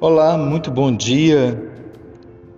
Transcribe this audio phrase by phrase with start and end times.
[0.00, 1.60] Olá, muito bom dia.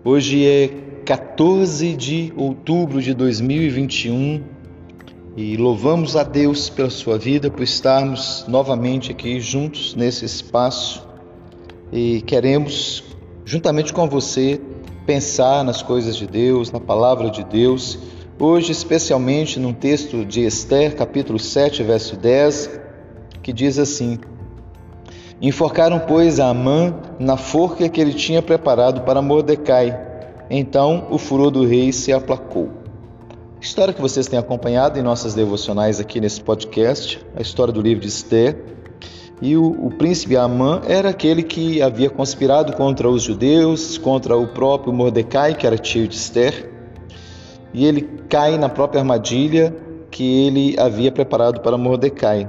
[0.05, 0.69] Hoje é
[1.07, 4.45] 14 de outubro de 2021
[5.35, 11.09] e louvamos a Deus pela sua vida, por estarmos novamente aqui juntos nesse espaço
[11.91, 13.05] e queremos,
[13.47, 14.61] juntamente com você,
[15.07, 17.99] pensar nas coisas de Deus, na palavra de Deus.
[18.39, 22.81] Hoje, especialmente num texto de Esther, capítulo 7, verso 10,
[23.43, 24.19] que diz assim:
[25.43, 29.99] Enforcaram, pois, a Amã na forca que ele tinha preparado para Mordecai.
[30.51, 32.69] Então o furor do rei se aplacou.
[33.59, 38.03] História que vocês têm acompanhado em nossas devocionais aqui nesse podcast, a história do livro
[38.03, 38.57] de Esther.
[39.41, 44.47] E o, o príncipe Amã era aquele que havia conspirado contra os judeus, contra o
[44.47, 46.71] próprio Mordecai, que era tio de Esther.
[47.73, 49.75] E ele cai na própria armadilha
[50.11, 52.47] que ele havia preparado para Mordecai,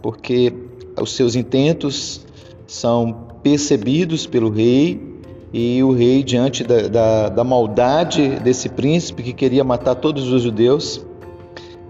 [0.00, 0.54] porque
[0.98, 2.24] os seus intentos
[2.70, 5.18] são percebidos pelo rei
[5.52, 10.42] e o rei, diante da, da, da maldade desse príncipe que queria matar todos os
[10.42, 11.04] judeus,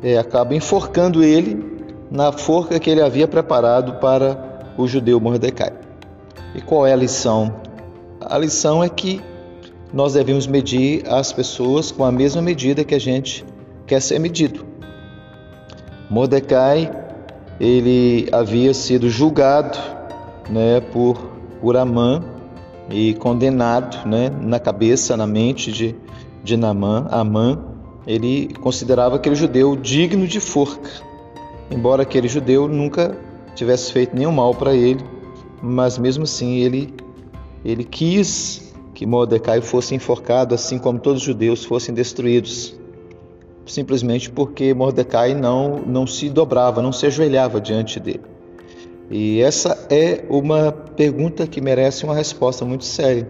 [0.02, 1.62] é, acaba enforcando ele
[2.10, 5.74] na forca que ele havia preparado para o judeu Mordecai.
[6.55, 7.55] E qual é a lição?
[8.18, 9.20] A lição é que
[9.92, 13.44] nós devemos medir as pessoas com a mesma medida que a gente
[13.86, 14.64] quer ser medido.
[16.08, 16.90] Mordecai,
[17.60, 19.99] ele havia sido julgado
[20.50, 22.22] né, por, Amã
[22.90, 25.94] e condenado né, na cabeça, na mente de,
[26.42, 27.58] de Namã, Amã,
[28.06, 30.90] ele considerava aquele judeu digno de forca,
[31.70, 33.16] embora aquele judeu nunca
[33.54, 35.04] tivesse feito nenhum mal para ele,
[35.62, 36.94] mas mesmo assim ele,
[37.64, 42.74] ele quis que Mordecai fosse enforcado, assim como todos os judeus fossem destruídos,
[43.66, 48.39] simplesmente porque Mordecai não, não se dobrava, não se ajoelhava diante dele.
[49.11, 53.28] E essa é uma pergunta que merece uma resposta muito séria.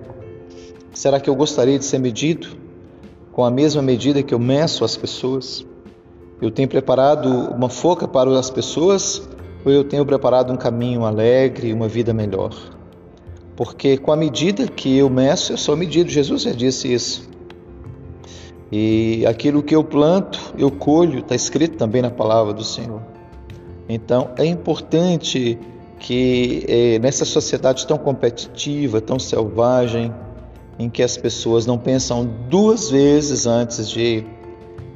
[0.93, 2.49] Será que eu gostaria de ser medido
[3.33, 5.65] com a mesma medida que eu meço as pessoas?
[6.43, 9.27] Eu tenho preparado uma foca para as pessoas
[9.65, 12.55] ou eu tenho preparado um caminho alegre, uma vida melhor?
[13.57, 16.11] Porque com a medida que eu meço, eu sou medido.
[16.11, 17.31] Jesus já disse isso.
[18.71, 23.01] E aquilo que eu planto, eu colho, está escrito também na palavra do Senhor.
[23.89, 25.59] Então é importante
[26.01, 30.13] que é, nessa sociedade tão competitiva, tão selvagem,
[30.79, 34.25] em que as pessoas não pensam duas vezes antes de,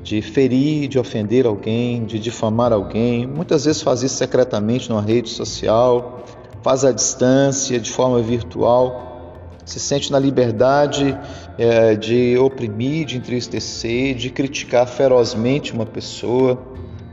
[0.02, 5.28] de ferir, de ofender alguém, de difamar alguém, muitas vezes faz isso secretamente numa rede
[5.28, 6.24] social,
[6.62, 11.16] faz à distância, de forma virtual, se sente na liberdade
[11.58, 16.58] é, de oprimir, de entristecer, de criticar ferozmente uma pessoa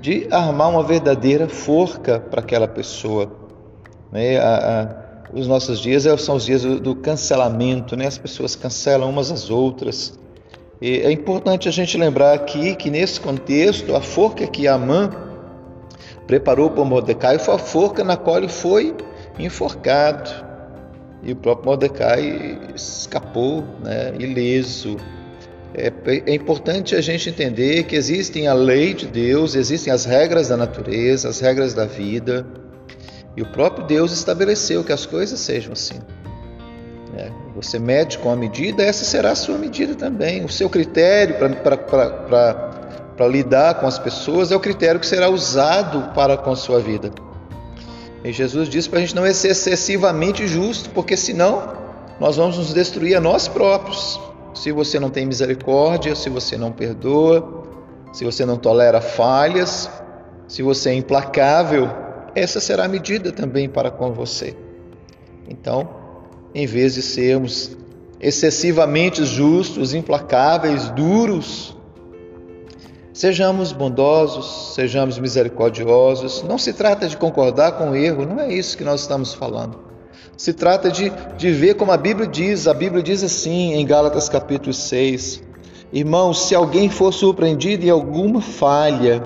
[0.01, 3.40] de armar uma verdadeira forca para aquela pessoa.
[4.11, 4.37] Né?
[4.37, 8.07] A, a, os nossos dias é, são os dias do, do, cancelamento, né?
[8.07, 10.19] as pessoas cancelam umas às outras.
[10.81, 15.11] E é importante a gente lembrar aqui que nesse contexto, a forca que Amã
[16.25, 18.95] preparou para Mordecai foi a forca na qual ele foi
[19.37, 20.29] enforcado.
[21.23, 24.97] E o próprio Mordecai escapou né, ileso.
[25.73, 30.49] É, é, importante a gente entender que existem a lei de Deus, existem as regras
[30.49, 32.45] da natureza, as regras da vida,
[33.35, 35.99] e o próprio Deus estabeleceu que as coisas sejam assim.
[37.17, 40.43] É, você mede com a medida, essa será a sua medida também.
[40.43, 46.37] O seu critério para lidar com as pessoas é o critério que será usado para
[46.37, 47.11] com a sua vida.
[48.23, 51.73] E Jesus disse para a gente não ser excessivamente justo, porque senão
[52.19, 54.19] nós vamos nos destruir a nós próprios.
[54.53, 57.63] Se você não tem misericórdia, se você não perdoa,
[58.13, 59.89] se você não tolera falhas,
[60.47, 61.89] se você é implacável,
[62.35, 64.55] essa será a medida também para com você.
[65.47, 65.89] Então,
[66.53, 67.77] em vez de sermos
[68.19, 71.75] excessivamente justos, implacáveis, duros,
[73.13, 76.43] sejamos bondosos, sejamos misericordiosos.
[76.43, 79.91] Não se trata de concordar com o erro, não é isso que nós estamos falando.
[80.37, 82.67] Se trata de, de ver como a Bíblia diz.
[82.67, 85.43] A Bíblia diz assim em Gálatas capítulo 6:
[85.93, 89.21] Irmãos, se alguém for surpreendido em alguma falha,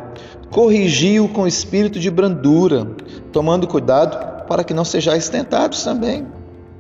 [0.51, 2.87] corrigiu com espírito de brandura,
[3.31, 6.25] tomando cuidado para que não sejais tentados também.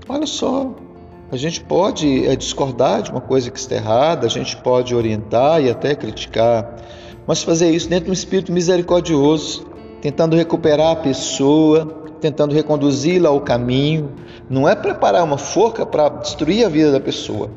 [0.07, 0.73] Olha só,
[1.31, 5.61] a gente pode é, discordar de uma coisa que está errada, a gente pode orientar
[5.61, 6.75] e até criticar,
[7.25, 9.65] mas fazer isso dentro de um espírito misericordioso,
[10.01, 11.85] tentando recuperar a pessoa,
[12.21, 14.11] tentando reconduzi-la ao caminho.
[14.47, 17.49] Não é preparar uma forca para destruir a vida da pessoa.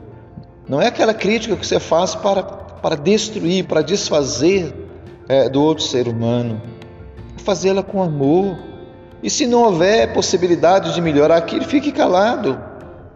[0.66, 4.87] Não é aquela crítica que você faz para, para destruir, para desfazer
[5.28, 6.60] é, do outro ser humano.
[7.44, 8.56] Fazê-la com amor.
[9.22, 12.58] E se não houver possibilidade de melhorar aquilo, fique calado.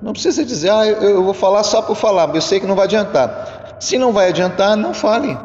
[0.01, 2.87] Não precisa dizer, ah, eu vou falar só por falar, eu sei que não vai
[2.87, 3.77] adiantar.
[3.79, 5.39] Se não vai adiantar, não fale.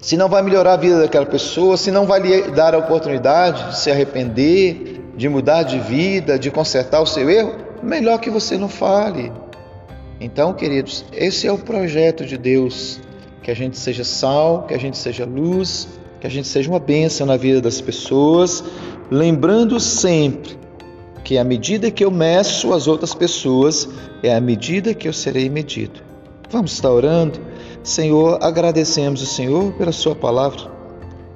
[0.00, 3.70] Se não vai melhorar a vida daquela pessoa, se não vai lhe dar a oportunidade
[3.70, 8.56] de se arrepender, de mudar de vida, de consertar o seu erro, melhor que você
[8.56, 9.32] não fale.
[10.20, 13.00] Então, queridos, esse é o projeto de Deus:
[13.44, 15.86] que a gente seja sal, que a gente seja luz,
[16.18, 18.64] que a gente seja uma bênção na vida das pessoas,
[19.10, 20.58] lembrando sempre
[21.22, 23.86] que a medida que eu meço as outras pessoas
[24.22, 26.00] é a medida que eu serei medido.
[26.50, 27.38] Vamos estar orando?
[27.82, 30.72] Senhor, agradecemos o Senhor pela Sua palavra.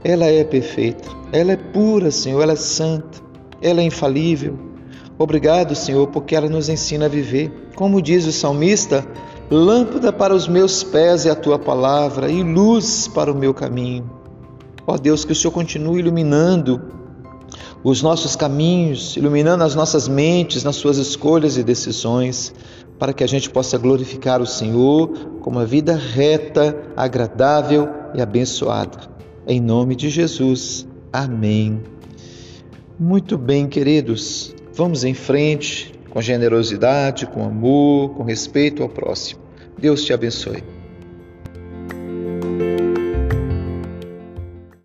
[0.02, 3.20] Ela é perfeita, ela é pura, Senhor, ela é santa,
[3.60, 4.58] ela é infalível.
[5.18, 7.52] Obrigado, Senhor, porque ela nos ensina a viver.
[7.74, 9.06] Como diz o salmista,
[9.50, 14.10] lâmpada para os meus pés é a tua palavra e luz para o meu caminho.
[14.86, 16.80] Ó Deus, que o Senhor continue iluminando
[17.82, 22.52] os nossos caminhos, iluminando as nossas mentes nas suas escolhas e decisões,
[22.98, 25.08] para que a gente possa glorificar o Senhor
[25.40, 28.98] com uma vida reta, agradável e abençoada.
[29.46, 30.86] Em nome de Jesus.
[31.12, 31.80] Amém.
[32.98, 34.54] Muito bem, queridos.
[34.74, 39.40] Vamos em frente com generosidade, com amor, com respeito ao próximo.
[39.78, 40.77] Deus te abençoe.